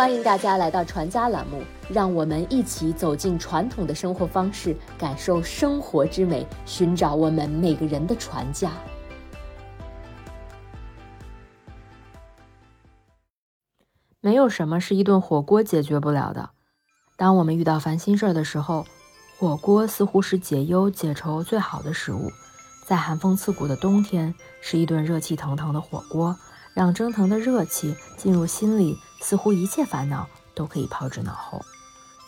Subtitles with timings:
[0.00, 8.72] 欢迎大家来到传家栏目，让我们一起走进传统的生活方式，感受生活之美，寻找我们每个人的传家。
[14.22, 16.48] 没有什么是一顿火锅解决不了的。
[17.18, 18.86] 当我们遇到烦心事儿的时候，
[19.38, 22.30] 火锅似乎是解忧解愁最好的食物。
[22.86, 26.34] 在寒风刺骨的冬天，吃一顿热气腾腾的火锅，
[26.74, 31.60] 让蒸腾的热气进入心里，似乎一切烦恼都可以抛之脑后。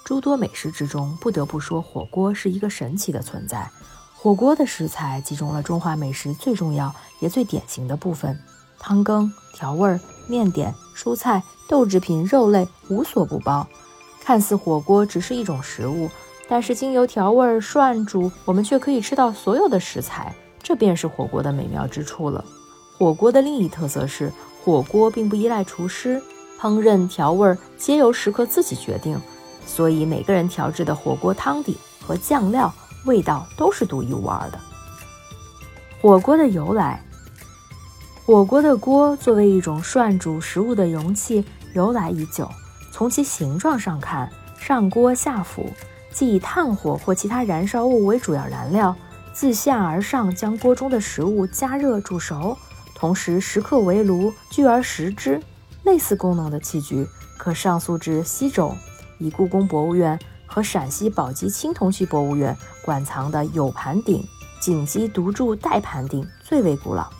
[0.04, 3.70] 诸多美食之中，不得不说火锅是一个神奇的存在。
[4.16, 8.38] 火锅的食材集中了中华美食最重要也最典型的部分：
[8.78, 11.42] 汤羹、调味、面点、蔬菜。
[11.68, 13.66] 豆制品、肉类无所不包，
[14.20, 16.10] 看似火锅只是一种食物，
[16.46, 22.44] 但是经由调味、涮煮，我们却可以吃到所有的食材，这便是火锅的美妙之处了。
[23.02, 24.32] 火锅的另一特色是，
[24.62, 26.22] 火锅并不依赖厨师，
[26.60, 29.20] 烹饪调味皆由食客自己决定，
[29.66, 32.72] 所以每个人调制的火锅汤底和酱料
[33.04, 34.60] 味道都是独一无二的。
[36.00, 37.02] 火锅的由来，
[38.24, 41.44] 火锅的锅作为一种涮煮食物的容器。
[41.74, 42.48] 由来已久，
[42.92, 45.68] 从其形状上看，上锅下釜，
[46.12, 48.94] 即以炭火或其他燃烧物为主要燃料，
[49.32, 52.56] 自下而上将锅中的食物加热煮熟，
[53.02, 55.42] 同时食客围炉聚而食之。
[55.82, 57.04] 类似功能的器具
[57.36, 58.76] 可上溯至西周，
[59.18, 64.24] 以故宫博物院和陕西宝鸡青铜器博物院馆藏的有盘鼎、
[64.60, 67.10] 锦鸡独柱带盘鼎最为古老。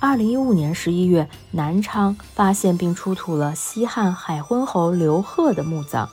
[0.00, 6.08] 二零一五年十一月，南昌发现并出土了西汉海昏侯刘贺的墓葬，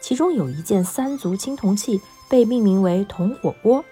[0.00, 3.84] 其中有一件三足青铜器被命名为“铜火锅”，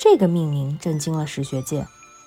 [0.00, 1.86] 这个命名震惊了史学界。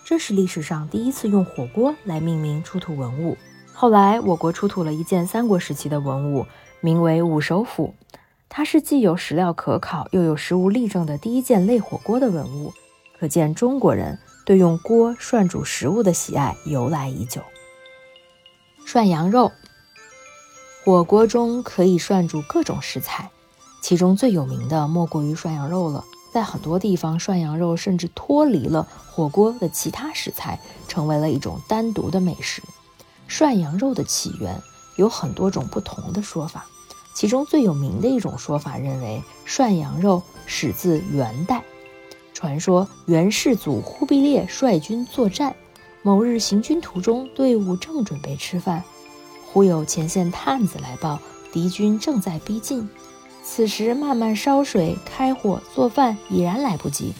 [0.09, 3.36] 这是历史上第一次用火锅来命名出土文物。
[3.73, 6.45] 后来，我国出土了一件三国时期的文物，
[6.79, 7.94] 名为“五首斧”，
[8.47, 12.72] 它是既有史料可考，又有实物例证的第一件类火锅的文物，
[13.19, 14.17] 可见中国人。
[14.46, 17.41] 对用锅涮煮食物的喜爱由来已久。
[18.85, 19.51] 涮羊肉，
[20.85, 23.29] 火锅中可以涮煮各种食材，
[23.81, 26.06] 其中最有名的莫过于涮羊肉了。
[26.38, 32.62] 在很多地方，涮羊肉甚至脱离了火锅的其他食材，成为了一种单独的美食。
[33.28, 34.62] 涮羊肉的起源
[34.97, 36.68] 有很多种不同的说法，
[37.16, 41.64] 其中最有名的一种说法认为，涮羊肉始自元代。
[42.36, 45.56] 传说元世祖忽必烈率军作战，
[46.03, 48.84] 某日行军途中，队伍正准备吃饭，
[49.47, 51.20] 忽有前线探子来报，
[51.52, 52.88] 敌军正在逼近。
[53.50, 57.13] 此时慢慢烧水、开火做饭已然来不及，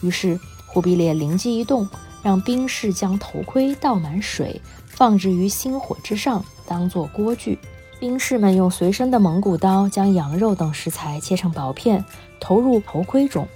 [0.00, 1.86] 于是忽必烈灵机一动，
[2.22, 7.58] 让兵士将头盔倒满水，放置于星火之上，当做锅具。
[8.00, 12.02] 兵士们用随身的蒙古刀将羊肉等食材切成薄片，
[12.40, 13.46] 投入头盔中。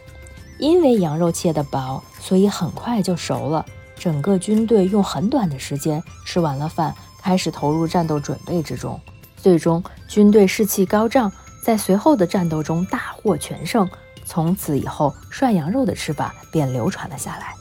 [0.58, 3.64] 因为羊肉切得薄，所以很快就熟了。
[3.96, 9.00] 整个军队用很短的时间吃完了饭，开始投入战斗准备之中。
[9.36, 11.32] 最终，军队士气高涨，
[11.62, 13.88] 在随后的战斗中大获全胜。
[14.24, 17.54] 从此以后，涮羊肉的吃法便流传了下来。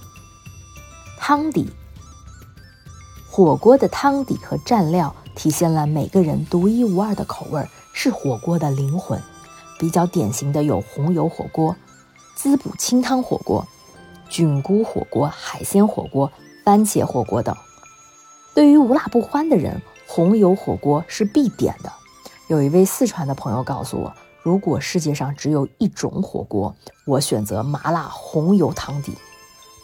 [1.17, 1.69] 汤底，
[3.29, 9.21] 火锅的汤底和蘸料体现了每个人独一无二的口味，是火锅的灵魂。
[9.79, 11.75] 比较典型的有红油火锅。
[12.35, 13.65] 滋补清汤火锅、
[14.29, 16.31] 菌菇火锅、海鲜火锅、
[16.63, 17.55] 番茄火锅等。
[18.53, 21.91] 对于无辣不欢的人，红油火锅是必点的。
[22.47, 26.73] 有一位四川的朋友告诉我，如果世界上只有一种火锅，
[27.05, 29.17] 我选择麻辣红油汤底。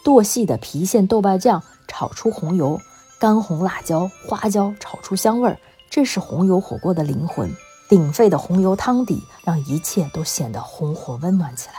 [0.02, 2.80] 剁细的郫县豆瓣酱炒出红油，
[3.18, 5.58] 干红辣椒、花椒炒出香味儿，
[5.90, 7.54] 这是红油火锅的灵魂。
[7.86, 11.74] 鼎沸的红油汤底让一切都显得红火温暖起来。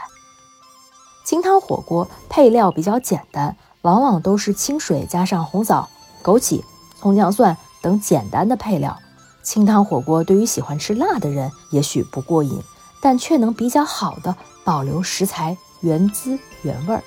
[1.24, 5.88] 清汤火锅配料比较简单，往往都是清水加上红枣、
[6.22, 6.62] 枸杞、
[6.96, 8.96] 葱姜蒜等简单的配料。
[9.46, 12.60] 清汤火锅对于喜欢吃辣的人也许不过瘾，
[13.00, 14.34] 但却能比较好的
[14.64, 17.00] 保留食材原汁原味儿。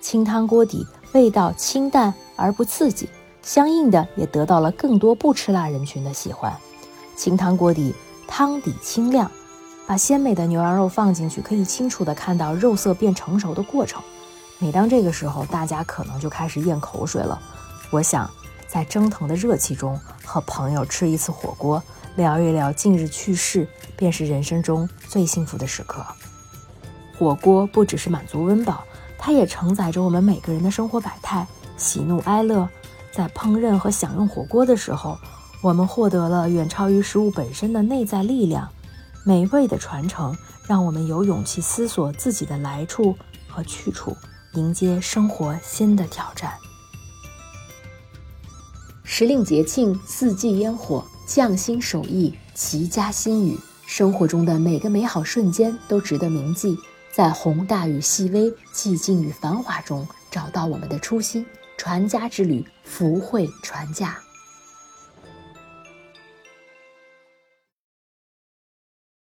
[0.00, 3.08] 清汤锅底味道清淡而不刺激，
[3.42, 6.56] 相应的也得到了更多不吃辣人群的喜欢。
[7.16, 7.92] 清汤锅底
[8.28, 9.28] 汤底清亮。
[9.84, 14.00] 把鲜美的牛羊肉放进去，可以清楚地看到肉色变成熟的过程。
[14.58, 17.40] 每当这个时候，大家可能就开始咽口水了。
[17.90, 18.30] 我想，
[18.68, 21.82] 在蒸腾的热气中和朋友吃一次火锅，
[22.16, 23.66] 聊一聊近日趣事，
[23.96, 26.04] 便是人生中最幸福的时刻。
[27.18, 28.84] 火锅不只是满足温饱，
[29.18, 32.68] 它也承载着我们每个人的生活百态、喜怒哀乐。
[33.10, 35.18] 在烹饪和享用火锅的时候，
[35.60, 38.68] 我们获得了远超于食物本身的内在力量。
[39.24, 40.36] 美味的传承
[40.66, 43.16] 让我们有勇气思索自己的来处
[43.48, 44.16] 和去处，
[44.52, 46.52] 迎接生活新的挑战。
[49.18, 56.78] 时令节庆，四季烟火，匠心手艺，齐家新语，生活中的每个美好瞬间都值得铭记。
[57.12, 61.44] 在宏大与细微、寂静与繁华中，找到我们的初心。
[61.76, 64.16] 传家之旅，福慧传家。